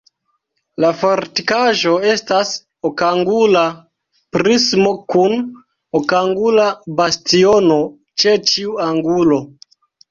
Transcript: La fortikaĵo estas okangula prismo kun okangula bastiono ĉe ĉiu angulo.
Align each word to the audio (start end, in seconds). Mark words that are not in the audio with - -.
La 0.83 0.89
fortikaĵo 1.01 1.91
estas 2.13 2.55
okangula 2.91 3.63
prismo 4.39 4.97
kun 5.15 5.39
okangula 6.03 6.67
bastiono 7.03 7.81
ĉe 8.23 8.37
ĉiu 8.51 8.77
angulo. 8.91 9.45